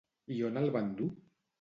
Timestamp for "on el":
0.47-0.73